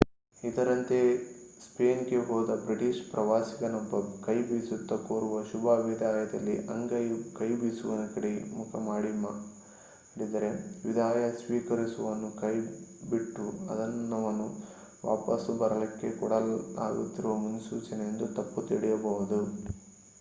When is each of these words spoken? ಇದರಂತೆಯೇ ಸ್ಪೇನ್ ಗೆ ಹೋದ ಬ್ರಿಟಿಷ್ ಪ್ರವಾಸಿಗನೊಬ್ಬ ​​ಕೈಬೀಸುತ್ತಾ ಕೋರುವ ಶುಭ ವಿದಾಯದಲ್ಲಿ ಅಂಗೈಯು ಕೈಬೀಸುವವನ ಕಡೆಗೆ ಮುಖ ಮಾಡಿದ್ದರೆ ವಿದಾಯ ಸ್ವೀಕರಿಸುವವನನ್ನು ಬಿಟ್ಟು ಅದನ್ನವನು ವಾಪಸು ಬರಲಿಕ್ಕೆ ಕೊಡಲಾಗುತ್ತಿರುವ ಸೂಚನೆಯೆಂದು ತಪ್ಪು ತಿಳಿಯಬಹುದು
ಇದರಂತೆಯೇ 0.43 1.09
ಸ್ಪೇನ್ 1.63 2.05
ಗೆ 2.05 2.19
ಹೋದ 2.19 2.55
ಬ್ರಿಟಿಷ್ 2.63 3.01
ಪ್ರವಾಸಿಗನೊಬ್ಬ 3.11 3.95
​​ಕೈಬೀಸುತ್ತಾ 4.23 4.95
ಕೋರುವ 4.95 5.43
ಶುಭ 5.43 5.65
ವಿದಾಯದಲ್ಲಿ 5.83 6.55
ಅಂಗೈಯು 6.67 7.17
ಕೈಬೀಸುವವನ 7.33 8.05
ಕಡೆಗೆ 8.15 8.41
ಮುಖ 8.53 8.75
ಮಾಡಿದ್ದರೆ 8.85 10.49
ವಿದಾಯ 10.85 11.29
ಸ್ವೀಕರಿಸುವವನನ್ನು 11.37 12.31
ಬಿಟ್ಟು 13.09 13.45
ಅದನ್ನವನು 13.69 14.47
ವಾಪಸು 15.05 15.53
ಬರಲಿಕ್ಕೆ 15.57 16.09
ಕೊಡಲಾಗುತ್ತಿರುವ 16.11 17.35
ಸೂಚನೆಯೆಂದು 17.69 18.27
ತಪ್ಪು 18.33 18.61
ತಿಳಿಯಬಹುದು 18.61 19.39